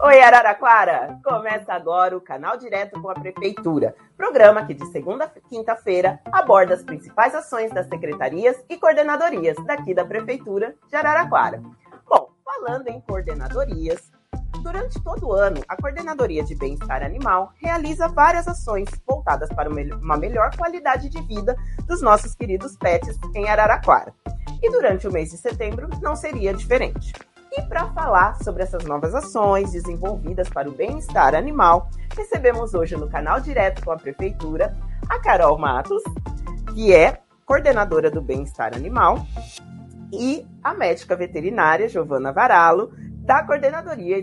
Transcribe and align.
Oi, 0.00 0.20
Araraquara! 0.20 1.18
Começa 1.24 1.72
agora 1.72 2.16
o 2.16 2.20
Canal 2.20 2.56
Direto 2.56 3.00
com 3.02 3.10
a 3.10 3.14
Prefeitura, 3.14 3.96
programa 4.16 4.64
que 4.64 4.72
de 4.72 4.86
segunda 4.92 5.24
a 5.24 5.28
quinta-feira 5.48 6.20
aborda 6.30 6.74
as 6.74 6.84
principais 6.84 7.34
ações 7.34 7.72
das 7.72 7.88
secretarias 7.88 8.56
e 8.68 8.76
coordenadorias 8.76 9.56
daqui 9.66 9.92
da 9.92 10.04
Prefeitura 10.04 10.76
de 10.88 10.94
Araraquara. 10.94 11.60
Bom, 12.08 12.30
falando 12.44 12.86
em 12.86 13.00
coordenadorias, 13.00 14.12
durante 14.62 15.02
todo 15.02 15.26
o 15.26 15.32
ano, 15.32 15.60
a 15.66 15.76
Coordenadoria 15.76 16.44
de 16.44 16.54
Bem-Estar 16.54 17.02
Animal 17.02 17.52
realiza 17.56 18.06
várias 18.06 18.46
ações 18.46 18.88
voltadas 19.04 19.48
para 19.48 19.68
uma 19.68 20.16
melhor 20.16 20.56
qualidade 20.56 21.08
de 21.08 21.20
vida 21.22 21.56
dos 21.88 22.00
nossos 22.00 22.36
queridos 22.36 22.76
pets 22.76 23.18
em 23.34 23.48
Araraquara. 23.48 24.14
E 24.62 24.70
durante 24.70 25.08
o 25.08 25.12
mês 25.12 25.30
de 25.30 25.38
setembro 25.38 25.88
não 26.00 26.14
seria 26.14 26.54
diferente. 26.54 27.12
E 27.58 27.62
para 27.62 27.86
falar 27.88 28.36
sobre 28.44 28.62
essas 28.62 28.84
novas 28.84 29.12
ações 29.16 29.72
desenvolvidas 29.72 30.48
para 30.48 30.68
o 30.68 30.72
bem-estar 30.72 31.34
animal, 31.34 31.90
recebemos 32.16 32.72
hoje 32.72 32.94
no 32.96 33.10
canal 33.10 33.40
direto 33.40 33.84
com 33.84 33.90
a 33.90 33.96
Prefeitura 33.96 34.76
a 35.10 35.18
Carol 35.18 35.58
Matos, 35.58 36.00
que 36.72 36.94
é 36.94 37.20
coordenadora 37.44 38.12
do 38.12 38.22
bem-estar 38.22 38.76
animal, 38.76 39.26
e 40.12 40.46
a 40.62 40.72
médica 40.72 41.16
veterinária 41.16 41.88
Giovana 41.88 42.32
Varalo, 42.32 42.92
da 43.28 43.44
Coordenadoria 43.44 44.16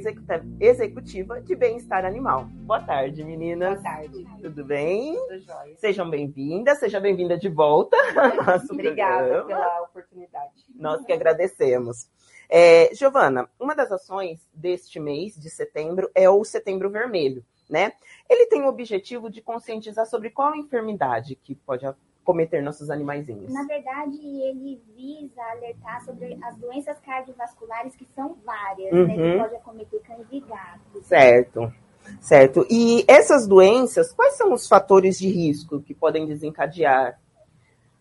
Executiva 0.59 1.39
de 1.39 1.55
Bem-Estar 1.55 2.05
Animal. 2.05 2.45
Boa 2.65 2.81
tarde, 2.81 3.23
meninas. 3.23 3.79
Boa 3.79 3.83
tarde. 3.83 4.25
Tudo 4.41 4.65
bem? 4.65 5.13
Tudo 5.13 5.39
jóia. 5.41 5.75
Sejam 5.77 6.09
bem-vindas, 6.09 6.79
seja 6.79 6.99
bem-vinda 6.99 7.37
de 7.37 7.47
volta 7.47 7.95
ao 8.17 8.35
nosso 8.43 8.73
Obrigada 8.73 9.27
programa. 9.27 9.45
pela 9.45 9.81
oportunidade. 9.81 10.53
Nós 10.73 11.05
que 11.05 11.13
agradecemos. 11.13 12.09
É, 12.49 12.93
Giovana, 12.93 13.49
uma 13.59 13.75
das 13.75 13.91
ações 13.91 14.47
deste 14.53 14.99
mês 14.99 15.35
de 15.35 15.49
setembro 15.49 16.09
é 16.13 16.29
o 16.29 16.43
Setembro 16.43 16.89
Vermelho, 16.89 17.43
né? 17.69 17.93
Ele 18.29 18.45
tem 18.47 18.61
o 18.61 18.67
objetivo 18.67 19.29
de 19.29 19.41
conscientizar 19.41 20.05
sobre 20.05 20.29
qual 20.29 20.55
enfermidade 20.55 21.35
que 21.35 21.55
pode 21.55 21.85
cometer 22.23 22.61
nossos 22.63 22.89
animaizinhos. 22.89 23.53
Na 23.53 23.63
verdade, 23.65 24.17
ele 24.17 24.81
visa 24.95 25.41
alertar 25.51 26.03
sobre 26.03 26.37
as 26.43 26.57
doenças 26.57 26.99
cardiovasculares, 26.99 27.95
que 27.95 28.05
são 28.15 28.35
várias, 28.43 28.91
Uhum. 28.91 29.05
né? 29.07 29.15
Que 29.15 29.37
pode 29.39 29.55
acometer 29.55 30.01
cães 30.01 30.27
e 30.31 30.39
gatos. 30.39 31.05
Certo, 31.05 31.71
certo. 32.19 32.65
E 32.69 33.05
essas 33.07 33.47
doenças, 33.47 34.11
quais 34.11 34.35
são 34.37 34.53
os 34.53 34.67
fatores 34.67 35.19
de 35.19 35.27
risco 35.27 35.81
que 35.81 35.93
podem 35.93 36.25
desencadear? 36.25 37.19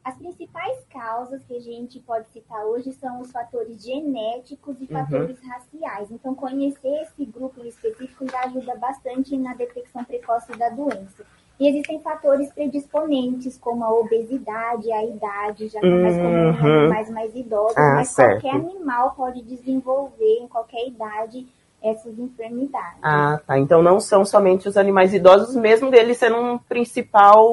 As 0.05 0.15
principais 0.17 0.85
causas 0.93 1.43
que 1.45 1.57
a 1.57 1.61
gente 1.61 1.99
pode 2.01 2.29
citar 2.29 2.63
hoje 2.67 2.93
são 2.93 3.21
os 3.23 3.33
fatores 3.33 3.83
genéticos 3.83 4.77
Uhum. 4.79 4.85
e 4.85 4.87
fatores 4.87 5.39
raciais. 5.43 6.11
Então, 6.11 6.35
conhecer 6.35 7.03
esse 7.03 7.25
grupo 7.25 7.61
em 7.65 7.69
específico 7.69 8.27
já 8.31 8.41
ajuda 8.45 8.77
bastante 8.77 9.35
na 9.39 9.55
detecção 9.55 10.05
precoce 10.05 10.53
da 10.59 10.69
doença. 10.69 11.25
E 11.59 11.69
existem 11.69 12.01
fatores 12.01 12.53
predisponentes, 12.53 13.57
como 13.57 13.83
a 13.85 13.95
obesidade, 13.95 14.93
a 14.93 15.05
idade, 15.05 15.69
já 15.69 15.81
que 15.81 15.87
é 15.87 16.03
mais 16.03 16.17
comum 16.17 16.37
em 16.37 16.49
Uhum. 16.49 16.81
animais 16.83 17.11
mais 17.11 17.35
idosos, 17.35 17.77
Ah, 17.79 17.95
mas 17.95 18.09
certo. 18.09 18.43
qualquer 18.43 18.59
animal 18.61 19.15
pode 19.17 19.41
desenvolver 19.43 20.39
em 20.41 20.49
qualquer 20.49 20.87
idade 20.87 21.47
essas 21.83 22.19
enfermidades. 22.19 22.99
Ah, 23.03 23.41
tá. 23.47 23.59
Então 23.59 23.83
não 23.83 24.01
são 24.01 24.25
somente 24.25 24.69
os 24.69 24.77
animais 24.77 25.15
idosos, 25.15 25.55
mesmo 25.55 25.91
deles 25.91 26.19
sendo 26.19 26.37
um 26.37 26.59
principal, 26.59 27.47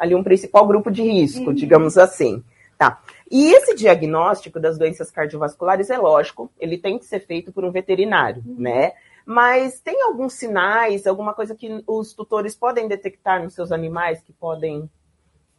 ali 0.00 0.14
um 0.14 0.24
principal 0.24 0.66
grupo 0.66 0.90
de 0.90 1.02
risco, 1.02 1.48
Uhum. 1.50 1.54
digamos 1.54 1.96
assim. 1.98 2.42
Tá. 2.78 3.00
E 3.30 3.52
esse 3.52 3.74
diagnóstico 3.74 4.58
das 4.58 4.78
doenças 4.78 5.10
cardiovasculares 5.10 5.90
é 5.90 5.98
lógico, 5.98 6.50
ele 6.58 6.78
tem 6.78 6.98
que 6.98 7.04
ser 7.04 7.20
feito 7.20 7.52
por 7.52 7.62
um 7.64 7.70
veterinário, 7.70 8.42
Uhum. 8.46 8.56
né? 8.58 8.92
Mas 9.26 9.78
tem 9.80 10.02
alguns 10.02 10.32
sinais, 10.32 11.06
alguma 11.06 11.34
coisa 11.34 11.54
que 11.54 11.84
os 11.86 12.14
tutores 12.14 12.56
podem 12.56 12.88
detectar 12.88 13.42
nos 13.42 13.54
seus 13.54 13.70
animais 13.70 14.20
que 14.22 14.32
podem. 14.32 14.88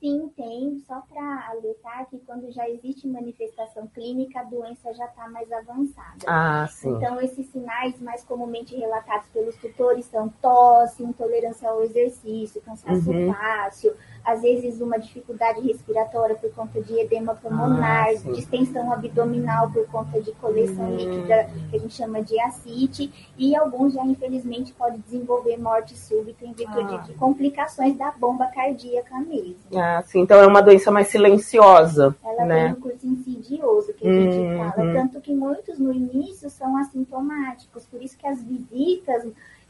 Sim, 0.01 0.31
tem. 0.35 0.79
Só 0.87 0.99
para 1.01 1.47
alertar 1.51 2.07
que 2.09 2.17
quando 2.25 2.51
já 2.51 2.67
existe 2.67 3.07
manifestação 3.07 3.85
clínica, 3.85 4.39
a 4.39 4.43
doença 4.43 4.91
já 4.95 5.05
está 5.05 5.29
mais 5.29 5.49
avançada. 5.51 6.25
Ah, 6.25 6.65
sim. 6.67 6.89
Então, 6.89 7.21
esses 7.21 7.45
sinais 7.51 8.01
mais 8.01 8.23
comumente 8.23 8.75
relatados 8.75 9.27
pelos 9.27 9.55
tutores 9.57 10.05
são 10.05 10.27
tosse, 10.41 11.03
intolerância 11.03 11.69
ao 11.69 11.83
exercício, 11.83 12.59
cansaço 12.61 13.11
Uhum. 13.11 13.31
fácil, 13.31 13.93
às 14.25 14.41
vezes 14.41 14.81
uma 14.81 14.97
dificuldade 14.97 15.61
respiratória 15.61 16.35
por 16.35 16.51
conta 16.53 16.81
de 16.81 16.99
edema 16.99 17.35
pulmonar, 17.35 18.07
Ah, 18.09 18.13
distensão 18.33 18.91
abdominal 18.91 19.69
por 19.71 19.85
conta 19.87 20.19
de 20.19 20.31
coleção 20.33 20.89
Hum. 20.91 20.95
líquida, 20.97 21.47
que 21.69 21.75
a 21.75 21.79
gente 21.79 21.93
chama 21.93 22.23
de 22.23 22.39
ascite, 22.39 23.31
e 23.37 23.55
alguns 23.55 23.93
já, 23.93 24.03
infelizmente, 24.03 24.73
podem 24.73 24.99
desenvolver 24.99 25.57
morte 25.57 25.95
súbita 25.95 26.43
em 26.43 26.53
virtude 26.53 26.95
Ah. 26.95 26.97
de 27.05 27.13
complicações 27.13 27.95
da 27.95 28.09
bomba 28.11 28.47
cardíaca 28.47 29.19
mesmo. 29.19 29.57
Ah, 29.75 29.90
sim. 30.05 30.21
Então 30.21 30.39
é 30.39 30.47
uma 30.47 30.61
doença 30.61 30.91
mais 30.91 31.07
silenciosa, 31.07 32.15
Ela 32.23 32.45
né? 32.45 32.63
tem 32.65 32.73
um 32.73 32.81
curso 32.81 33.07
insidioso 33.07 33.93
que 33.93 34.07
a 34.07 34.11
gente 34.11 34.37
Uhum. 34.37 34.57
fala, 34.57 34.93
tanto 34.93 35.19
que 35.21 35.33
muitos 35.33 35.79
no 35.79 35.91
início 35.91 36.49
são 36.49 36.77
assintomáticos, 36.77 37.85
por 37.85 38.01
isso 38.01 38.17
que 38.17 38.27
as 38.27 38.41
visitas 38.41 39.23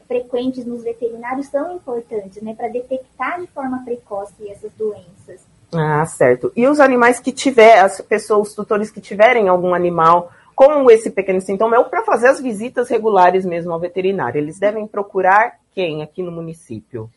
frequentes 0.06 0.64
nos 0.66 0.82
veterinários 0.82 1.46
são 1.46 1.76
importantes, 1.76 2.42
né, 2.42 2.54
para 2.54 2.68
detectar 2.68 3.40
de 3.40 3.46
forma 3.46 3.82
precoce 3.84 4.48
essas 4.50 4.70
doenças. 4.72 5.40
Ah, 5.74 6.04
certo. 6.04 6.52
E 6.54 6.66
os 6.68 6.80
animais 6.80 7.18
que 7.18 7.32
tiver, 7.32 7.78
as 7.78 7.98
pessoas, 8.02 8.48
os 8.48 8.54
tutores 8.54 8.90
que 8.90 9.00
tiverem 9.00 9.48
algum 9.48 9.72
animal 9.74 10.30
com 10.54 10.90
esse 10.90 11.10
pequeno 11.10 11.40
sintoma, 11.40 11.76
é 11.78 11.84
para 11.84 12.04
fazer 12.04 12.28
as 12.28 12.38
visitas 12.40 12.90
regulares 12.90 13.46
mesmo 13.46 13.72
ao 13.72 13.80
veterinário. 13.80 14.38
Eles 14.38 14.58
devem 14.58 14.86
procurar 14.86 15.54
quem 15.74 16.02
aqui 16.02 16.22
no 16.22 16.30
município? 16.30 17.08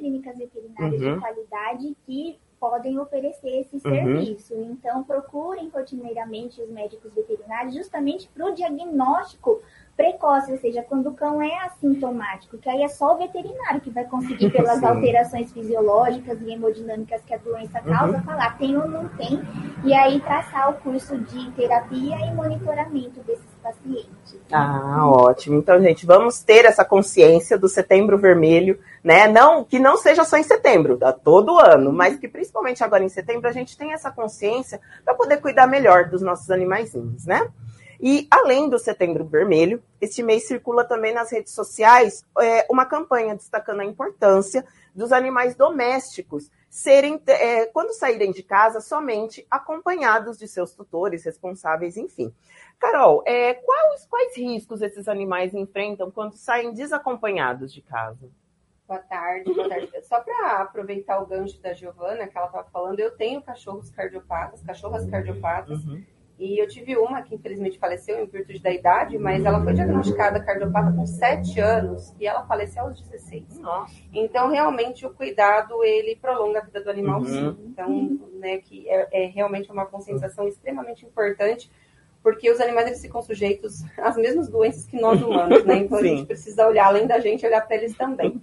Clínicas 0.00 0.36
veterinárias 0.38 1.00
Uhum. 1.02 1.14
de 1.14 1.20
qualidade 1.20 1.96
que 2.06 2.38
podem 2.58 2.98
oferecer 2.98 3.60
esse 3.60 3.76
Uhum. 3.76 3.80
serviço. 3.80 4.54
Então, 4.54 5.04
procurem 5.04 5.68
rotineiramente 5.68 6.60
os 6.60 6.68
médicos 6.70 7.12
veterinários 7.14 7.74
justamente 7.74 8.28
para 8.28 8.46
o 8.46 8.54
diagnóstico 8.54 9.60
precoce, 9.96 10.50
ou 10.52 10.58
seja, 10.58 10.82
quando 10.82 11.08
o 11.08 11.14
cão 11.14 11.42
é 11.42 11.54
assintomático, 11.66 12.56
que 12.58 12.68
aí 12.68 12.82
é 12.82 12.88
só 12.88 13.14
o 13.14 13.18
veterinário 13.18 13.80
que 13.80 13.90
vai 13.90 14.04
conseguir, 14.04 14.48
pelas 14.50 14.78
Sim. 14.78 14.86
alterações 14.86 15.52
fisiológicas 15.52 16.40
e 16.40 16.52
hemodinâmicas 16.52 17.22
que 17.24 17.34
a 17.34 17.38
doença 17.38 17.80
causa, 17.80 18.16
Uhum. 18.16 18.22
falar 18.22 18.56
tem 18.58 18.76
ou 18.76 18.88
não 18.88 19.08
tem, 19.08 19.40
e 19.84 19.92
aí 19.92 20.20
traçar 20.20 20.70
o 20.70 20.74
curso 20.74 21.18
de 21.18 21.50
terapia 21.52 22.16
e 22.26 22.34
monitoramento 22.34 23.20
desses 23.20 23.44
pacientes. 23.62 24.40
Ah, 24.52 25.06
ótimo. 25.06 25.58
Então, 25.58 25.80
gente, 25.80 26.04
vamos 26.06 26.42
ter 26.42 26.64
essa 26.64 26.84
consciência 26.84 27.58
do 27.58 27.68
setembro 27.68 28.18
vermelho, 28.18 28.78
né? 29.04 29.28
Não 29.28 29.62
que 29.64 29.78
não 29.78 29.96
seja 29.96 30.24
só 30.24 30.36
em 30.36 30.42
setembro, 30.42 30.98
a 31.02 31.12
todo 31.12 31.58
ano, 31.58 31.92
mas 31.92 32.16
que 32.18 32.26
principalmente 32.26 32.82
agora 32.82 33.04
em 33.04 33.08
setembro 33.08 33.48
a 33.48 33.52
gente 33.52 33.76
tem 33.76 33.92
essa 33.92 34.10
consciência 34.10 34.80
para 35.04 35.14
poder 35.14 35.38
cuidar 35.38 35.66
melhor 35.66 36.06
dos 36.08 36.22
nossos 36.22 36.50
animaizinhos, 36.50 37.26
né? 37.26 37.48
E 38.02 38.26
além 38.30 38.68
do 38.68 38.78
Setembro 38.78 39.26
Vermelho, 39.26 39.82
este 40.00 40.22
mês 40.22 40.46
circula 40.46 40.84
também 40.84 41.12
nas 41.12 41.30
redes 41.30 41.52
sociais 41.52 42.24
é, 42.40 42.66
uma 42.70 42.86
campanha 42.86 43.34
destacando 43.34 43.80
a 43.80 43.84
importância 43.84 44.64
dos 44.94 45.12
animais 45.12 45.54
domésticos 45.54 46.50
serem, 46.70 47.20
é, 47.26 47.66
quando 47.66 47.92
saírem 47.92 48.32
de 48.32 48.42
casa, 48.42 48.80
somente 48.80 49.46
acompanhados 49.50 50.38
de 50.38 50.48
seus 50.48 50.72
tutores, 50.72 51.24
responsáveis, 51.24 51.96
enfim. 51.98 52.32
Carol, 52.78 53.22
é, 53.26 53.52
quais, 53.54 54.06
quais 54.06 54.36
riscos 54.36 54.80
esses 54.80 55.06
animais 55.06 55.52
enfrentam 55.52 56.10
quando 56.10 56.36
saem 56.36 56.72
desacompanhados 56.72 57.70
de 57.70 57.82
casa? 57.82 58.30
Boa 58.88 59.00
tarde, 59.00 59.52
boa 59.52 59.68
tarde. 59.68 59.90
Só 60.08 60.20
para 60.20 60.62
aproveitar 60.62 61.20
o 61.20 61.26
gancho 61.26 61.60
da 61.60 61.74
Giovana, 61.74 62.26
que 62.26 62.36
ela 62.36 62.46
estava 62.46 62.68
falando, 62.70 62.98
eu 62.98 63.10
tenho 63.10 63.42
cachorros 63.42 63.90
cardiopatas, 63.90 64.62
cachorras 64.62 65.08
cardiopatas, 65.08 65.84
Uhum. 65.84 66.02
E 66.40 66.58
eu 66.58 66.66
tive 66.66 66.96
uma 66.96 67.20
que 67.20 67.34
infelizmente 67.34 67.78
faleceu 67.78 68.18
em 68.18 68.26
virtude 68.26 68.60
da 68.60 68.70
idade, 68.72 69.18
mas 69.18 69.44
ela 69.44 69.62
foi 69.62 69.74
diagnosticada 69.74 70.40
cardiopata 70.42 70.90
com 70.90 71.04
7 71.04 71.60
anos 71.60 72.14
e 72.18 72.26
ela 72.26 72.42
faleceu 72.46 72.84
aos 72.84 72.98
16. 72.98 73.58
Nossa. 73.58 73.94
Então, 74.12 74.48
realmente, 74.48 75.04
o 75.04 75.10
cuidado, 75.12 75.84
ele 75.84 76.16
prolonga 76.16 76.60
a 76.60 76.64
vida 76.64 76.80
do 76.82 76.88
animal, 76.88 77.20
Uhum. 77.20 77.26
sim. 77.26 77.56
Então, 77.66 78.18
né, 78.38 78.56
que 78.56 78.88
é, 78.88 79.24
é 79.24 79.26
realmente 79.26 79.70
uma 79.70 79.84
conscientização 79.84 80.48
extremamente 80.48 81.04
importante, 81.04 81.70
porque 82.22 82.50
os 82.50 82.58
animais, 82.58 82.86
eles 82.86 83.02
ficam 83.02 83.20
sujeitos 83.20 83.82
às 83.98 84.16
mesmas 84.16 84.48
doenças 84.48 84.86
que 84.86 84.98
nós 84.98 85.20
humanos, 85.22 85.62
né? 85.64 85.76
Então, 85.76 85.98
a 85.98 86.00
Sim. 86.00 86.08
gente 86.16 86.26
precisa 86.26 86.66
olhar, 86.66 86.86
além 86.86 87.06
da 87.06 87.18
gente, 87.18 87.44
olhar 87.46 87.60
para 87.66 87.76
eles 87.76 87.94
também. 87.94 88.42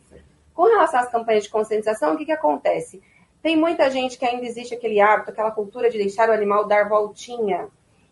Com 0.53 0.63
relação 0.63 0.99
às 0.99 1.09
campanhas 1.11 1.43
de 1.45 1.49
conscientização, 1.49 2.13
o 2.13 2.17
que 2.17 2.25
que 2.25 2.31
acontece? 2.31 3.01
Tem 3.41 3.55
muita 3.55 3.89
gente 3.89 4.17
que 4.17 4.25
ainda 4.25 4.45
existe 4.45 4.73
aquele 4.73 4.99
hábito, 4.99 5.29
aquela 5.31 5.51
cultura 5.51 5.89
de 5.89 5.97
deixar 5.97 6.29
o 6.29 6.33
animal 6.33 6.67
dar 6.67 6.87
voltinha. 6.89 7.67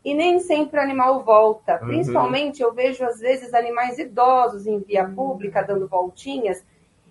E 0.06 0.14
nem 0.14 0.40
sempre 0.40 0.80
o 0.80 0.84
animal 0.84 1.24
volta. 1.24 1.80
Uhum. 1.82 1.88
Principalmente, 1.88 2.62
eu 2.62 2.72
vejo, 2.72 3.04
às 3.04 3.20
vezes, 3.20 3.56
animais 3.56 3.98
idosos 3.98 4.68
em 4.68 4.80
via 4.80 5.04
pública 5.10 5.64
dando 5.64 5.88
voltinhas. 5.88 6.64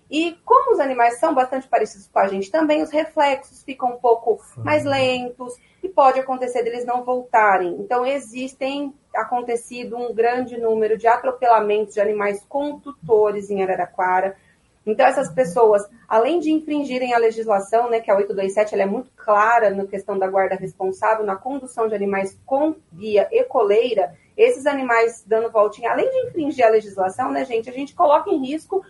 E 0.09 0.37
como 0.45 0.71
os 0.71 0.79
animais 0.79 1.19
são 1.19 1.33
bastante 1.33 1.67
parecidos 1.67 2.07
com 2.07 2.19
a 2.19 2.27
gente 2.27 2.49
também, 2.49 2.81
os 2.81 2.91
reflexos 2.91 3.63
ficam 3.63 3.89
um 3.89 3.97
pouco 3.97 4.39
mais 4.57 4.85
lentos 4.85 5.53
e 5.83 5.89
pode 5.89 6.19
acontecer 6.19 6.63
deles 6.63 6.85
não 6.85 7.03
voltarem. 7.03 7.75
Então, 7.81 8.05
existem 8.05 8.93
acontecido 9.13 9.97
um 9.97 10.13
grande 10.13 10.57
número 10.57 10.97
de 10.97 11.05
atropelamentos 11.05 11.95
de 11.95 11.99
animais 11.99 12.45
com 12.47 12.79
tutores 12.79 13.49
em 13.49 13.61
Araraquara. 13.61 14.37
Então, 14.85 15.05
essas 15.05 15.33
pessoas, 15.33 15.83
além 16.07 16.39
de 16.39 16.51
infringirem 16.51 17.13
a 17.13 17.17
legislação, 17.17 17.89
né, 17.89 17.99
que 17.99 18.11
a 18.11 18.15
827 18.15 18.73
ela 18.73 18.83
é 18.83 18.85
muito 18.85 19.09
clara 19.15 19.71
na 19.71 19.85
questão 19.85 20.17
da 20.17 20.27
guarda 20.27 20.55
responsável, 20.55 21.25
na 21.25 21.35
condução 21.35 21.87
de 21.87 21.95
animais 21.95 22.39
com 22.45 22.75
guia 22.93 23.27
e 23.31 23.43
coleira, 23.45 24.13
esses 24.37 24.65
animais 24.65 25.23
dando 25.25 25.51
voltinha, 25.51 25.91
além 25.91 26.09
de 26.09 26.27
infringir 26.27 26.65
a 26.65 26.69
legislação, 26.69 27.31
né, 27.31 27.45
gente, 27.45 27.69
a 27.69 27.73
gente 27.73 27.95
coloca 27.95 28.29
em 28.29 28.45
risco 28.45 28.83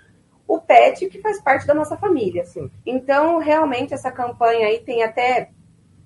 o 0.48 0.60
pet 0.60 1.08
que 1.08 1.22
faz 1.22 1.42
parte 1.42 1.66
da 1.66 1.74
nossa 1.74 1.98
família. 1.98 2.44
Então, 2.86 3.38
realmente, 3.40 3.94
essa 3.94 4.12
campanha 4.12 4.68
aí 4.68 4.80
tem 4.80 5.04
até. 5.04 5.50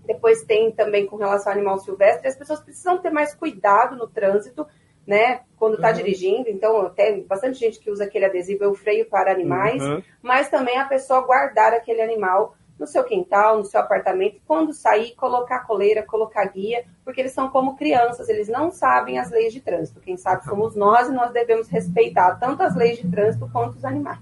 Depois 0.06 0.44
tem 0.44 0.72
também 0.72 1.06
com 1.06 1.18
relação 1.18 1.52
ao 1.52 1.58
animal 1.58 1.78
silvestre, 1.80 2.28
as 2.28 2.36
pessoas 2.36 2.62
precisam 2.62 2.98
ter 2.98 3.12
mais 3.12 3.36
cuidado 3.36 3.96
no 3.96 4.08
trânsito, 4.08 4.66
né? 5.10 5.42
Quando 5.58 5.74
está 5.74 5.88
uhum. 5.88 5.96
dirigindo. 5.96 6.50
Então, 6.50 6.88
tem 6.92 7.24
bastante 7.24 7.58
gente 7.58 7.80
que 7.80 7.90
usa 7.90 8.04
aquele 8.04 8.26
adesivo, 8.26 8.64
eu 8.64 8.76
freio 8.76 9.10
para 9.10 9.32
animais, 9.32 9.82
uhum. 9.82 10.04
mas 10.22 10.50
também 10.50 10.78
a 10.78 10.86
pessoa 10.86 11.22
guardar 11.22 11.74
aquele 11.74 12.00
animal 12.00 12.56
no 12.78 12.86
seu 12.86 13.04
quintal, 13.04 13.58
no 13.58 13.66
seu 13.66 13.82
apartamento, 13.82 14.40
quando 14.48 14.72
sair, 14.72 15.14
colocar 15.16 15.66
coleira, 15.66 16.04
colocar 16.04 16.46
guia, 16.46 16.86
porque 17.04 17.20
eles 17.20 17.34
são 17.34 17.50
como 17.50 17.76
crianças, 17.76 18.30
eles 18.30 18.48
não 18.48 18.72
sabem 18.72 19.18
as 19.18 19.32
leis 19.32 19.52
de 19.52 19.60
trânsito. 19.60 20.00
Quem 20.00 20.16
sabe 20.16 20.46
somos 20.46 20.76
nós 20.76 21.10
e 21.10 21.12
nós 21.12 21.32
devemos 21.32 21.68
respeitar 21.68 22.36
tanto 22.36 22.62
as 22.62 22.76
leis 22.76 23.00
de 23.00 23.10
trânsito 23.10 23.50
quanto 23.52 23.76
os 23.76 23.84
animais. 23.84 24.20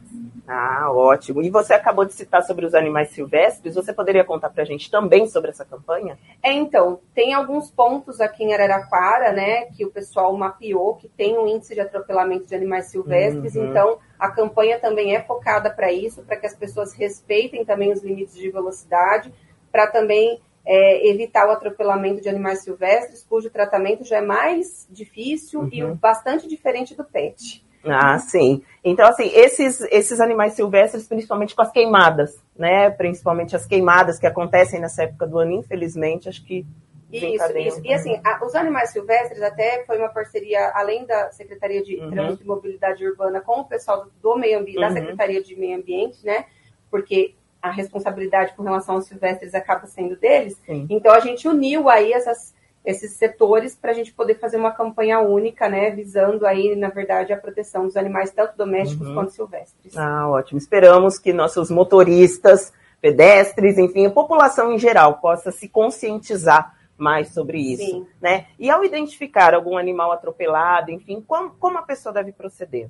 Ah, 0.47 0.89
ótimo. 0.91 1.41
E 1.41 1.49
você 1.49 1.73
acabou 1.73 2.05
de 2.05 2.13
citar 2.13 2.41
sobre 2.41 2.65
os 2.65 2.73
animais 2.73 3.09
silvestres. 3.09 3.75
Você 3.75 3.91
poderia 3.91 4.23
contar 4.23 4.49
para 4.49 4.63
a 4.63 4.65
gente 4.65 4.89
também 4.89 5.27
sobre 5.27 5.49
essa 5.49 5.65
campanha? 5.65 6.17
É, 6.41 6.53
então, 6.53 7.01
tem 7.13 7.33
alguns 7.33 7.69
pontos 7.69 8.21
aqui 8.21 8.45
em 8.45 8.53
Araraquara, 8.53 9.33
né, 9.33 9.65
que 9.65 9.85
o 9.85 9.91
pessoal 9.91 10.35
mapeou, 10.37 10.95
que 10.95 11.09
tem 11.09 11.37
um 11.37 11.47
índice 11.47 11.73
de 11.73 11.81
atropelamento 11.81 12.47
de 12.47 12.55
animais 12.55 12.85
silvestres. 12.85 13.55
Uhum. 13.55 13.69
Então, 13.69 13.99
a 14.17 14.31
campanha 14.31 14.79
também 14.79 15.13
é 15.13 15.21
focada 15.21 15.69
para 15.69 15.91
isso, 15.91 16.23
para 16.23 16.37
que 16.37 16.47
as 16.47 16.55
pessoas 16.55 16.93
respeitem 16.93 17.65
também 17.65 17.91
os 17.91 18.01
limites 18.01 18.35
de 18.35 18.49
velocidade, 18.49 19.33
para 19.69 19.85
também 19.87 20.39
é, 20.65 21.09
evitar 21.09 21.45
o 21.47 21.51
atropelamento 21.51 22.21
de 22.21 22.29
animais 22.29 22.59
silvestres, 22.59 23.25
cujo 23.27 23.49
tratamento 23.49 24.05
já 24.05 24.17
é 24.17 24.21
mais 24.21 24.87
difícil 24.89 25.61
uhum. 25.61 25.69
e 25.73 25.83
bastante 25.95 26.47
diferente 26.47 26.95
do 26.95 27.03
PET. 27.03 27.65
Ah, 27.91 28.17
sim. 28.19 28.61
Então, 28.83 29.07
assim, 29.07 29.29
esses, 29.33 29.81
esses 29.91 30.19
animais 30.19 30.53
silvestres, 30.53 31.07
principalmente 31.07 31.55
com 31.55 31.61
as 31.61 31.71
queimadas, 31.71 32.41
né? 32.57 32.89
Principalmente 32.89 33.55
as 33.55 33.65
queimadas 33.65 34.19
que 34.19 34.25
acontecem 34.25 34.79
nessa 34.79 35.03
época 35.03 35.27
do 35.27 35.37
ano, 35.37 35.53
infelizmente, 35.53 36.29
acho 36.29 36.43
que. 36.45 36.65
Isso, 37.11 37.57
isso. 37.57 37.81
E 37.85 37.93
assim, 37.93 38.19
a, 38.21 38.45
os 38.45 38.53
animais 38.53 38.91
silvestres 38.91 39.41
até 39.41 39.85
foi 39.85 39.97
uma 39.97 40.09
parceria, 40.09 40.71
além 40.75 41.05
da 41.05 41.31
Secretaria 41.31 41.81
de 41.81 41.95
uhum. 41.97 42.11
Trânsito 42.11 42.43
e 42.43 42.47
Mobilidade 42.47 43.07
Urbana, 43.07 43.39
com 43.39 43.61
o 43.61 43.65
pessoal 43.65 44.03
do, 44.03 44.11
do 44.21 44.35
meio 44.35 44.59
ambiente, 44.59 44.77
uhum. 44.77 44.87
da 44.87 44.91
Secretaria 44.91 45.41
de 45.41 45.55
Meio 45.55 45.77
Ambiente, 45.77 46.25
né? 46.25 46.45
Porque 46.91 47.33
a 47.61 47.71
responsabilidade 47.71 48.53
com 48.55 48.63
relação 48.63 48.95
aos 48.95 49.05
silvestres 49.05 49.55
acaba 49.55 49.87
sendo 49.87 50.15
deles. 50.17 50.61
Sim. 50.65 50.85
Então 50.89 51.13
a 51.13 51.19
gente 51.19 51.47
uniu 51.47 51.89
aí 51.89 52.11
essas 52.11 52.53
esses 52.87 53.11
setores 53.11 53.75
para 53.75 53.91
a 53.91 53.93
gente 53.93 54.13
poder 54.13 54.35
fazer 54.35 54.55
uma 54.55 54.71
campanha 54.71 55.19
única, 55.19 55.67
né, 55.67 55.91
visando 55.91 56.47
aí, 56.47 56.73
na 56.73 56.87
verdade, 56.87 57.33
a 57.33 57.37
proteção 57.37 57.83
dos 57.83 57.97
animais, 57.97 58.31
tanto 58.31 58.55
domésticos 58.55 59.09
uhum. 59.09 59.13
quanto 59.13 59.33
silvestres. 59.33 59.97
Ah, 59.97 60.29
ótimo. 60.29 60.57
Esperamos 60.57 61.19
que 61.19 61.33
nossos 61.33 61.69
motoristas, 61.69 62.71
pedestres, 63.01 63.77
enfim, 63.77 64.05
a 64.05 64.09
população 64.09 64.71
em 64.71 64.79
geral 64.79 65.15
possa 65.15 65.51
se 65.51 65.67
conscientizar 65.67 66.77
mais 66.97 67.33
sobre 67.33 67.59
isso, 67.59 67.83
Sim. 67.83 68.07
né? 68.21 68.45
E 68.57 68.69
ao 68.69 68.85
identificar 68.85 69.53
algum 69.53 69.77
animal 69.77 70.13
atropelado, 70.13 70.89
enfim, 70.89 71.21
como, 71.27 71.49
como 71.59 71.77
a 71.77 71.83
pessoa 71.83 72.13
deve 72.13 72.31
proceder? 72.31 72.89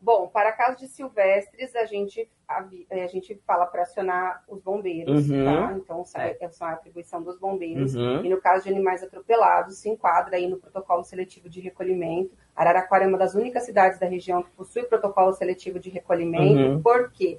Bom, 0.00 0.28
para 0.28 0.52
casos 0.52 0.80
de 0.80 0.86
silvestres, 0.86 1.74
a 1.74 1.84
gente, 1.84 2.30
a, 2.46 2.64
a 2.90 3.06
gente 3.08 3.34
fala 3.44 3.66
para 3.66 3.82
acionar 3.82 4.44
os 4.48 4.62
bombeiros, 4.62 5.28
uhum. 5.28 5.44
tá? 5.44 5.72
Então, 5.76 6.04
é. 6.16 6.36
é 6.40 6.50
a 6.60 6.70
atribuição 6.70 7.20
dos 7.20 7.36
bombeiros. 7.38 7.96
Uhum. 7.96 8.24
E 8.24 8.28
no 8.28 8.40
caso 8.40 8.64
de 8.64 8.70
animais 8.70 9.02
atropelados, 9.02 9.78
se 9.78 9.88
enquadra 9.88 10.36
aí 10.36 10.46
no 10.46 10.56
protocolo 10.56 11.02
seletivo 11.02 11.48
de 11.48 11.60
recolhimento. 11.60 12.30
Araraquara 12.54 13.04
é 13.04 13.08
uma 13.08 13.18
das 13.18 13.34
únicas 13.34 13.64
cidades 13.64 13.98
da 13.98 14.06
região 14.06 14.42
que 14.42 14.50
possui 14.50 14.84
protocolo 14.84 15.32
seletivo 15.32 15.80
de 15.80 15.90
recolhimento. 15.90 16.74
Uhum. 16.74 16.82
Por 16.82 17.10
quê? 17.10 17.38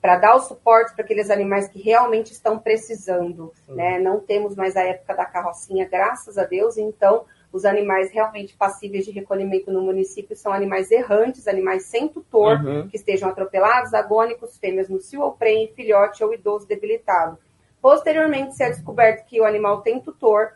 Para 0.00 0.18
dar 0.18 0.34
o 0.34 0.40
suporte 0.40 0.94
para 0.94 1.02
aqueles 1.02 1.30
animais 1.30 1.68
que 1.68 1.80
realmente 1.80 2.32
estão 2.32 2.58
precisando, 2.58 3.54
né? 3.66 3.98
Não 3.98 4.20
temos 4.20 4.54
mais 4.54 4.76
a 4.76 4.82
época 4.82 5.14
da 5.14 5.24
carrocinha, 5.24 5.88
graças 5.88 6.36
a 6.36 6.44
Deus, 6.44 6.76
então 6.76 7.24
os 7.54 7.64
animais 7.64 8.10
realmente 8.10 8.56
passíveis 8.56 9.04
de 9.04 9.12
recolhimento 9.12 9.70
no 9.70 9.80
município 9.80 10.34
são 10.34 10.52
animais 10.52 10.90
errantes, 10.90 11.46
animais 11.46 11.86
sem 11.86 12.08
tutor, 12.08 12.60
uhum. 12.60 12.88
que 12.88 12.96
estejam 12.96 13.28
atropelados, 13.28 13.94
agônicos, 13.94 14.58
fêmeas 14.58 14.88
no 14.88 15.00
cio 15.00 15.22
ou 15.22 15.30
prem, 15.30 15.68
filhote 15.68 16.24
ou 16.24 16.34
idoso 16.34 16.66
debilitado. 16.66 17.38
Posteriormente, 17.80 18.56
se 18.56 18.64
é 18.64 18.70
descoberto 18.70 19.24
que 19.24 19.40
o 19.40 19.44
animal 19.44 19.82
tem 19.82 20.00
tutor, 20.00 20.54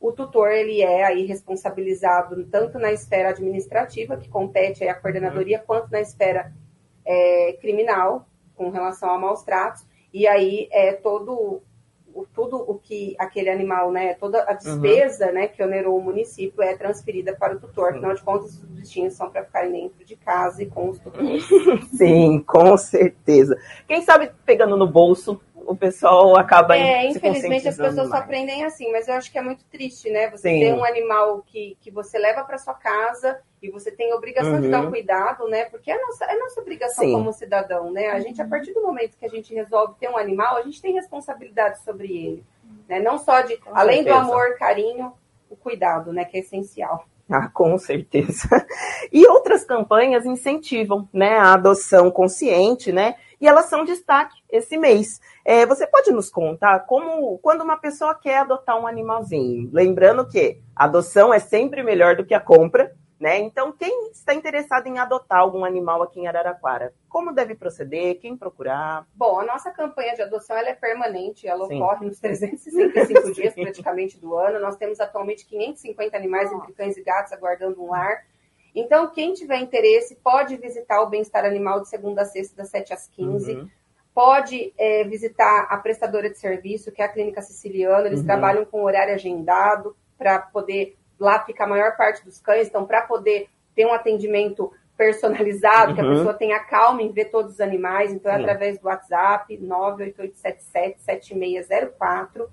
o 0.00 0.10
tutor 0.10 0.50
ele 0.50 0.80
é 0.80 1.04
aí 1.04 1.26
responsabilizado 1.26 2.42
tanto 2.46 2.78
na 2.78 2.92
esfera 2.92 3.28
administrativa, 3.28 4.16
que 4.16 4.30
compete 4.30 4.88
à 4.88 4.94
coordenadoria, 4.94 5.58
uhum. 5.58 5.64
quanto 5.66 5.90
na 5.90 6.00
esfera 6.00 6.50
é, 7.04 7.58
criminal, 7.60 8.26
com 8.56 8.70
relação 8.70 9.10
a 9.10 9.18
maus 9.18 9.42
tratos. 9.42 9.84
E 10.14 10.26
aí 10.26 10.66
é 10.72 10.94
todo 10.94 11.60
o, 12.14 12.24
tudo 12.34 12.56
o 12.56 12.78
que 12.78 13.14
aquele 13.18 13.50
animal, 13.50 13.90
né, 13.90 14.14
toda 14.14 14.42
a 14.42 14.52
despesa, 14.52 15.26
uhum. 15.26 15.32
né, 15.34 15.48
que 15.48 15.62
onerou 15.62 15.96
o 15.96 16.02
município 16.02 16.62
é 16.62 16.76
transferida 16.76 17.34
para 17.34 17.54
o 17.54 17.60
tutor. 17.60 17.90
Afinal 17.90 18.14
de 18.14 18.22
contas, 18.22 18.54
os 18.54 18.64
bichinhos 18.64 19.14
são 19.14 19.30
para 19.30 19.44
ficarem 19.44 19.72
dentro 19.72 20.04
de 20.04 20.16
casa 20.16 20.62
e 20.62 20.66
com 20.66 20.90
os 20.90 20.98
tutores. 20.98 21.44
Sim, 21.96 22.42
com 22.46 22.76
certeza. 22.76 23.58
Quem 23.86 24.02
sabe 24.02 24.30
pegando 24.44 24.76
no 24.76 24.86
bolso 24.86 25.40
o 25.68 25.76
pessoal 25.76 26.34
acaba 26.36 26.76
É, 26.76 27.06
infelizmente 27.06 27.68
as 27.68 27.76
pessoas 27.76 28.08
só 28.08 28.16
aprendem 28.16 28.64
assim, 28.64 28.90
mas 28.90 29.06
eu 29.06 29.14
acho 29.14 29.30
que 29.30 29.38
é 29.38 29.42
muito 29.42 29.64
triste, 29.66 30.10
né? 30.10 30.30
Você 30.30 30.48
Sim. 30.48 30.60
ter 30.60 30.72
um 30.72 30.82
animal 30.82 31.42
que, 31.46 31.76
que 31.80 31.90
você 31.90 32.18
leva 32.18 32.42
para 32.42 32.56
sua 32.56 32.72
casa 32.72 33.38
e 33.62 33.70
você 33.70 33.90
tem 33.90 34.10
a 34.10 34.16
obrigação 34.16 34.54
uhum. 34.54 34.60
de 34.62 34.70
dar 34.70 34.80
um 34.80 34.84
uhum. 34.84 34.90
cuidado, 34.90 35.46
né? 35.46 35.66
Porque 35.66 35.90
é 35.90 36.00
nossa, 36.00 36.24
é 36.24 36.38
nossa 36.38 36.60
obrigação 36.60 37.04
Sim. 37.04 37.12
como 37.12 37.32
cidadão, 37.34 37.92
né? 37.92 38.08
A 38.08 38.18
gente, 38.18 38.40
a 38.40 38.46
partir 38.46 38.72
do 38.72 38.80
momento 38.80 39.18
que 39.18 39.26
a 39.26 39.28
gente 39.28 39.54
resolve 39.54 39.94
ter 40.00 40.08
um 40.08 40.16
animal, 40.16 40.56
a 40.56 40.62
gente 40.62 40.80
tem 40.80 40.94
responsabilidade 40.94 41.80
sobre 41.82 42.06
ele. 42.06 42.44
Né? 42.88 42.98
Não 42.98 43.18
só 43.18 43.42
de, 43.42 43.58
com 43.58 43.76
além 43.76 44.02
certeza. 44.02 44.16
do 44.16 44.22
amor, 44.22 44.56
carinho, 44.56 45.12
o 45.50 45.56
cuidado, 45.56 46.14
né? 46.14 46.24
Que 46.24 46.38
é 46.38 46.40
essencial. 46.40 47.04
Ah, 47.30 47.48
com 47.48 47.76
certeza. 47.78 48.48
E 49.12 49.26
outras 49.26 49.64
campanhas 49.64 50.26
incentivam, 50.26 51.08
né, 51.12 51.38
a 51.38 51.54
adoção 51.54 52.10
consciente, 52.10 52.92
né? 52.92 53.14
E 53.40 53.48
elas 53.48 53.66
são 53.66 53.84
destaque 53.84 54.36
esse 54.50 54.76
mês. 54.76 55.18
É, 55.44 55.64
você 55.64 55.86
pode 55.86 56.10
nos 56.10 56.28
contar 56.28 56.80
como, 56.80 57.38
quando 57.38 57.62
uma 57.62 57.78
pessoa 57.78 58.14
quer 58.14 58.40
adotar 58.40 58.78
um 58.78 58.86
animalzinho, 58.86 59.70
lembrando 59.72 60.28
que 60.28 60.60
adoção 60.76 61.32
é 61.32 61.38
sempre 61.38 61.82
melhor 61.82 62.16
do 62.16 62.24
que 62.26 62.34
a 62.34 62.40
compra, 62.40 62.92
né? 63.18 63.38
Então, 63.38 63.72
quem 63.72 64.10
está 64.10 64.32
interessado 64.32 64.86
em 64.86 64.98
adotar 64.98 65.40
algum 65.40 65.64
animal 65.64 66.02
aqui 66.02 66.20
em 66.20 66.28
Araraquara, 66.28 66.94
como 67.08 67.32
deve 67.32 67.54
proceder? 67.54 68.18
Quem 68.20 68.36
procurar? 68.36 69.06
Bom, 69.12 69.40
a 69.40 69.44
nossa 69.44 69.72
campanha 69.72 70.14
de 70.14 70.22
adoção 70.22 70.56
é 70.56 70.72
permanente, 70.72 71.46
ela 71.48 71.66
Sim. 71.66 71.82
ocorre 71.82 72.06
nos 72.06 72.20
365 72.20 73.32
dias 73.32 73.54
praticamente 73.54 74.20
do 74.20 74.36
ano. 74.36 74.60
Nós 74.60 74.76
temos 74.76 75.00
atualmente 75.00 75.46
550 75.46 76.16
animais 76.16 76.52
entre 76.52 76.72
cães 76.72 76.96
e 76.96 77.02
gatos 77.02 77.32
aguardando 77.32 77.82
um 77.82 77.90
lar. 77.90 78.24
Então, 78.72 79.08
quem 79.08 79.32
tiver 79.32 79.58
interesse 79.58 80.14
pode 80.22 80.56
visitar 80.56 81.02
o 81.02 81.08
Bem-Estar 81.08 81.44
Animal 81.44 81.80
de 81.80 81.88
segunda 81.88 82.22
a 82.22 82.24
sexta, 82.24 82.56
das 82.56 82.70
7 82.70 82.92
às 82.92 83.08
15. 83.08 83.52
Uhum. 83.52 83.68
Pode 84.14 84.72
é, 84.78 85.02
visitar 85.04 85.66
a 85.68 85.76
prestadora 85.78 86.30
de 86.30 86.38
serviço, 86.38 86.92
que 86.92 87.02
é 87.02 87.04
a 87.04 87.08
Clínica 87.08 87.42
Siciliana. 87.42 88.06
Eles 88.06 88.20
uhum. 88.20 88.26
trabalham 88.26 88.64
com 88.64 88.84
horário 88.84 89.14
agendado 89.14 89.96
para 90.16 90.38
poder 90.38 90.96
lá 91.18 91.44
fica 91.44 91.64
a 91.64 91.66
maior 91.66 91.96
parte 91.96 92.24
dos 92.24 92.40
cães, 92.40 92.68
então 92.68 92.86
para 92.86 93.02
poder 93.02 93.48
ter 93.74 93.84
um 93.86 93.92
atendimento 93.92 94.72
personalizado, 94.96 95.90
uhum. 95.90 95.94
que 95.94 96.00
a 96.00 96.04
uhum. 96.04 96.14
pessoa 96.14 96.32
tenha 96.34 96.58
calma 96.58 97.02
em 97.02 97.12
ver 97.12 97.26
todos 97.26 97.52
os 97.52 97.60
animais, 97.60 98.12
então 98.12 98.32
é 98.32 98.36
Sim. 98.36 98.42
através 98.42 98.78
do 98.78 98.88
WhatsApp 98.88 99.56
988777604. 99.56 102.48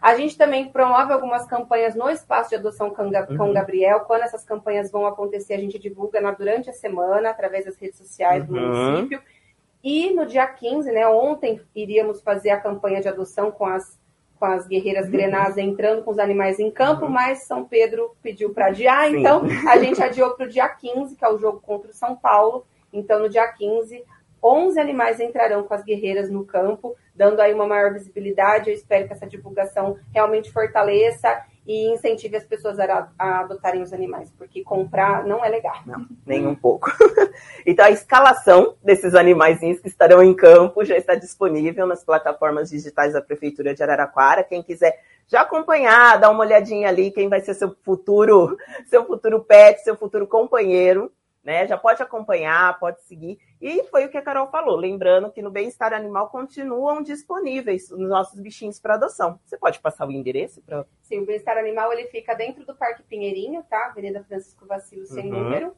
A 0.00 0.14
gente 0.16 0.36
também 0.36 0.68
promove 0.68 1.12
algumas 1.12 1.46
campanhas 1.46 1.94
no 1.94 2.10
espaço 2.10 2.50
de 2.50 2.56
adoção 2.56 2.90
Cão 2.90 3.06
uhum. 3.06 3.52
Gabriel. 3.52 4.00
Quando 4.00 4.22
essas 4.22 4.42
campanhas 4.42 4.90
vão 4.90 5.06
acontecer, 5.06 5.54
a 5.54 5.58
gente 5.58 5.78
divulga 5.78 6.20
na, 6.20 6.32
durante 6.32 6.68
a 6.68 6.72
semana, 6.72 7.30
através 7.30 7.66
das 7.66 7.76
redes 7.76 7.98
sociais 7.98 8.44
do 8.44 8.52
uhum. 8.52 8.68
município. 8.68 9.22
E 9.84 10.12
no 10.12 10.26
dia 10.26 10.44
15, 10.46 10.90
né, 10.90 11.06
ontem, 11.06 11.60
iríamos 11.74 12.20
fazer 12.20 12.50
a 12.50 12.60
campanha 12.60 13.00
de 13.00 13.08
adoção 13.08 13.52
com 13.52 13.64
as 13.64 13.96
com 14.42 14.46
as 14.46 14.66
guerreiras 14.66 15.06
uhum. 15.06 15.12
grenás 15.12 15.56
entrando 15.56 16.02
com 16.02 16.10
os 16.10 16.18
animais 16.18 16.58
em 16.58 16.68
campo, 16.68 17.04
uhum. 17.04 17.12
mas 17.12 17.44
São 17.44 17.64
Pedro 17.64 18.10
pediu 18.20 18.50
para 18.50 18.66
adiar, 18.66 19.08
então 19.14 19.44
a 19.68 19.78
gente 19.78 20.02
adiou 20.02 20.30
para 20.30 20.46
o 20.46 20.48
dia 20.48 20.68
15, 20.68 21.14
que 21.14 21.24
é 21.24 21.28
o 21.28 21.38
jogo 21.38 21.60
contra 21.60 21.92
o 21.92 21.94
São 21.94 22.16
Paulo. 22.16 22.66
Então, 22.92 23.20
no 23.20 23.28
dia 23.28 23.46
15, 23.46 24.02
11 24.42 24.80
animais 24.80 25.20
entrarão 25.20 25.62
com 25.62 25.72
as 25.72 25.84
guerreiras 25.84 26.30
no 26.30 26.44
campo, 26.44 26.96
dando 27.14 27.40
aí 27.40 27.54
uma 27.54 27.66
maior 27.66 27.92
visibilidade. 27.92 28.70
Eu 28.70 28.74
espero 28.74 29.06
que 29.06 29.12
essa 29.12 29.26
divulgação 29.26 29.96
realmente 30.12 30.50
fortaleça 30.50 31.42
e 31.66 31.92
incentive 31.92 32.36
as 32.36 32.44
pessoas 32.44 32.78
a, 32.80 33.08
a, 33.16 33.40
adotarem 33.40 33.82
os 33.82 33.92
animais, 33.92 34.32
porque 34.36 34.64
comprar 34.64 35.24
não 35.24 35.44
é 35.44 35.48
legal. 35.48 35.76
Não, 35.86 36.06
nem 36.26 36.46
um 36.46 36.54
pouco. 36.54 36.90
então, 37.64 37.84
a 37.84 37.90
escalação 37.90 38.74
desses 38.82 39.14
animaizinhos 39.14 39.78
que 39.78 39.88
estarão 39.88 40.22
em 40.22 40.34
campo 40.34 40.84
já 40.84 40.96
está 40.96 41.14
disponível 41.14 41.86
nas 41.86 42.04
plataformas 42.04 42.70
digitais 42.70 43.12
da 43.12 43.22
Prefeitura 43.22 43.74
de 43.74 43.82
Araraquara. 43.82 44.42
Quem 44.42 44.62
quiser 44.62 44.98
já 45.28 45.42
acompanhar, 45.42 46.18
dar 46.18 46.30
uma 46.30 46.44
olhadinha 46.44 46.88
ali, 46.88 47.10
quem 47.10 47.28
vai 47.28 47.40
ser 47.40 47.54
seu 47.54 47.74
futuro, 47.82 48.56
seu 48.86 49.04
futuro 49.06 49.40
pet, 49.44 49.80
seu 49.82 49.96
futuro 49.96 50.26
companheiro, 50.26 51.12
né? 51.42 51.66
Já 51.66 51.76
pode 51.76 52.02
acompanhar, 52.02 52.78
pode 52.78 53.02
seguir. 53.02 53.38
E 53.60 53.82
foi 53.84 54.04
o 54.04 54.08
que 54.08 54.16
a 54.16 54.22
Carol 54.22 54.48
falou, 54.48 54.76
lembrando 54.76 55.30
que 55.30 55.42
no 55.42 55.50
bem-estar 55.50 55.92
animal 55.92 56.28
continuam 56.30 57.02
disponíveis 57.02 57.90
os 57.90 58.08
nossos 58.08 58.38
bichinhos 58.38 58.78
para 58.78 58.94
adoção. 58.94 59.38
Você 59.44 59.56
pode 59.56 59.80
passar 59.80 60.06
o 60.06 60.12
endereço 60.12 60.62
para 60.62 60.84
Sim, 61.02 61.20
o 61.20 61.26
bem-estar 61.26 61.58
animal 61.58 61.92
ele 61.92 62.06
fica 62.08 62.34
dentro 62.34 62.64
do 62.64 62.74
Parque 62.74 63.02
Pinheirinho, 63.02 63.64
tá? 63.68 63.86
Avenida 63.86 64.22
Francisco 64.24 64.66
Vacilo, 64.66 65.06
sem 65.06 65.32
uhum. 65.32 65.44
número. 65.44 65.76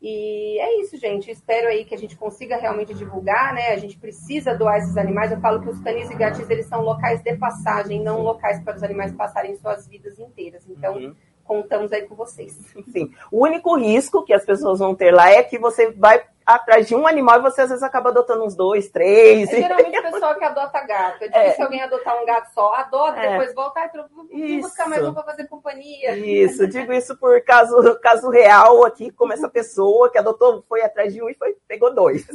E 0.00 0.58
é 0.60 0.80
isso, 0.80 0.98
gente. 0.98 1.30
Espero 1.30 1.66
aí 1.66 1.84
que 1.84 1.94
a 1.94 1.98
gente 1.98 2.14
consiga 2.16 2.56
realmente 2.56 2.92
divulgar, 2.92 3.54
né? 3.54 3.68
A 3.68 3.78
gente 3.78 3.98
precisa 3.98 4.54
doar 4.54 4.78
esses 4.78 4.98
animais. 4.98 5.32
Eu 5.32 5.40
falo 5.40 5.62
que 5.62 5.68
os 5.68 5.80
canis 5.80 6.10
e 6.10 6.14
gatis 6.14 6.50
eles 6.50 6.66
são 6.66 6.82
locais 6.82 7.22
de 7.22 7.34
passagem, 7.36 8.02
não 8.02 8.20
locais 8.20 8.62
para 8.62 8.76
os 8.76 8.82
animais 8.82 9.14
passarem 9.14 9.54
suas 9.56 9.88
vidas 9.88 10.18
inteiras. 10.18 10.68
Então, 10.68 10.96
uhum 10.96 11.14
contamos 11.44 11.92
aí 11.92 12.02
com 12.02 12.14
vocês. 12.14 12.58
Sim. 12.92 13.12
O 13.30 13.44
único 13.44 13.76
risco 13.76 14.24
que 14.24 14.32
as 14.32 14.44
pessoas 14.44 14.78
vão 14.78 14.94
ter 14.94 15.12
lá 15.12 15.30
é 15.30 15.42
que 15.42 15.58
você 15.58 15.90
vai 15.92 16.24
atrás 16.44 16.86
de 16.86 16.94
um 16.94 17.06
animal 17.06 17.38
e 17.38 17.42
você 17.42 17.62
às 17.62 17.70
vezes 17.70 17.82
acaba 17.82 18.10
adotando 18.10 18.44
uns 18.44 18.54
dois, 18.54 18.90
três. 18.90 19.50
É 19.50 19.56
geralmente 19.56 19.98
o 19.98 20.02
pessoal 20.12 20.34
que 20.36 20.44
adota 20.44 20.80
gato. 20.82 21.24
É 21.24 21.28
difícil 21.28 21.60
é. 21.60 21.62
alguém 21.62 21.82
adotar 21.82 22.20
um 22.20 22.26
gato 22.26 22.52
só. 22.52 22.74
Adota, 22.74 23.18
é. 23.18 23.30
depois 23.30 23.54
volta 23.54 23.90
e 24.30 24.60
buscar 24.60 24.88
mais 24.88 25.06
um 25.06 25.14
para 25.14 25.22
fazer 25.22 25.48
companhia. 25.48 26.16
Isso, 26.16 26.66
digo 26.66 26.92
isso 26.92 27.16
por 27.16 27.40
caso, 27.42 27.98
caso 28.00 28.28
real 28.28 28.84
aqui, 28.84 29.10
como 29.10 29.32
essa 29.32 29.48
pessoa 29.50 30.10
que 30.10 30.18
adotou, 30.18 30.64
foi 30.68 30.82
atrás 30.82 31.12
de 31.12 31.22
um 31.22 31.28
e 31.28 31.34
foi, 31.34 31.56
pegou 31.66 31.94
dois. 31.94 32.26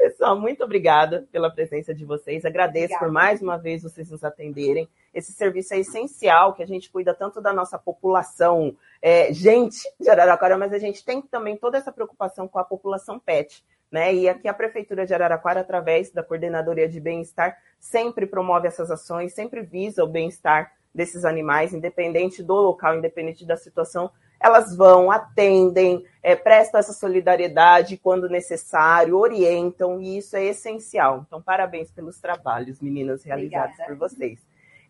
Pessoal, 0.00 0.40
muito 0.40 0.64
obrigada 0.64 1.28
pela 1.30 1.50
presença 1.50 1.92
de 1.92 2.06
vocês. 2.06 2.46
Agradeço 2.46 2.86
Obrigada. 2.86 3.04
por 3.04 3.12
mais 3.12 3.42
uma 3.42 3.58
vez 3.58 3.82
vocês 3.82 4.10
nos 4.10 4.24
atenderem. 4.24 4.88
Esse 5.12 5.30
serviço 5.30 5.74
é 5.74 5.80
essencial, 5.80 6.54
que 6.54 6.62
a 6.62 6.66
gente 6.66 6.90
cuida 6.90 7.12
tanto 7.12 7.38
da 7.38 7.52
nossa 7.52 7.78
população, 7.78 8.74
é, 9.02 9.30
gente 9.30 9.78
de 10.00 10.08
Araraquara, 10.08 10.56
mas 10.56 10.72
a 10.72 10.78
gente 10.78 11.04
tem 11.04 11.20
também 11.20 11.54
toda 11.54 11.76
essa 11.76 11.92
preocupação 11.92 12.48
com 12.48 12.58
a 12.58 12.64
população 12.64 13.18
pet. 13.18 13.62
Né? 13.92 14.14
E 14.14 14.26
aqui 14.26 14.48
a 14.48 14.54
Prefeitura 14.54 15.04
de 15.04 15.12
Araraquara, 15.12 15.60
através 15.60 16.10
da 16.10 16.22
Coordenadoria 16.22 16.88
de 16.88 16.98
Bem-Estar, 16.98 17.58
sempre 17.78 18.24
promove 18.24 18.68
essas 18.68 18.90
ações, 18.90 19.34
sempre 19.34 19.60
visa 19.60 20.02
o 20.02 20.08
bem-estar 20.08 20.72
desses 20.94 21.26
animais, 21.26 21.74
independente 21.74 22.42
do 22.42 22.54
local, 22.54 22.96
independente 22.96 23.44
da 23.44 23.54
situação, 23.58 24.10
elas 24.40 24.74
vão, 24.74 25.10
atendem, 25.10 26.04
é, 26.22 26.34
prestam 26.34 26.80
essa 26.80 26.94
solidariedade 26.94 27.98
quando 27.98 28.28
necessário, 28.28 29.18
orientam, 29.18 30.00
e 30.00 30.16
isso 30.16 30.36
é 30.36 30.44
essencial. 30.44 31.24
Então, 31.26 31.42
parabéns 31.42 31.90
pelos 31.90 32.18
trabalhos, 32.18 32.80
meninas, 32.80 33.22
realizados 33.22 33.74
Obrigada. 33.74 33.98
por 33.98 34.08
vocês. 34.08 34.40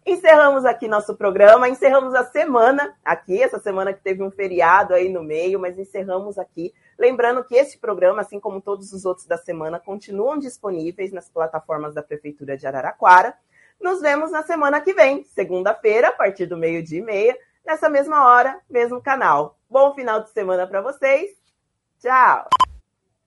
Encerramos 0.07 0.65
aqui 0.65 0.89
nosso 0.89 1.15
programa, 1.15 1.69
encerramos 1.69 2.15
a 2.15 2.25
semana 2.25 2.97
aqui, 3.05 3.43
essa 3.43 3.59
semana 3.59 3.93
que 3.93 4.01
teve 4.01 4.23
um 4.23 4.31
feriado 4.31 4.95
aí 4.95 5.11
no 5.11 5.23
meio, 5.23 5.61
mas 5.61 5.79
encerramos 5.79 6.39
aqui. 6.39 6.73
Lembrando 6.99 7.45
que 7.45 7.55
este 7.55 7.79
programa, 7.79 8.23
assim 8.23 8.41
como 8.41 8.63
todos 8.63 8.93
os 8.93 9.05
outros 9.05 9.27
da 9.27 9.37
semana, 9.37 9.79
continuam 9.79 10.39
disponíveis 10.39 11.13
nas 11.13 11.29
plataformas 11.29 11.95
da 11.95 12.03
Prefeitura 12.03 12.57
de 12.57 12.67
Araraquara. 12.67 13.35
Nos 13.79 14.01
vemos 14.01 14.31
na 14.31 14.43
semana 14.43 14.81
que 14.81 14.95
vem, 14.95 15.23
segunda-feira, 15.25 16.09
a 16.09 16.13
partir 16.13 16.47
do 16.47 16.57
meio-dia 16.57 16.99
e 16.99 17.03
meia, 17.03 17.37
nessa 17.65 17.89
mesma 17.89 18.27
hora, 18.27 18.61
mesmo 18.69 19.01
canal. 19.01 19.59
Bom 19.69 19.95
final 19.95 20.23
de 20.23 20.31
semana 20.31 20.67
para 20.67 20.81
vocês. 20.81 21.31
Tchau! 22.01 22.60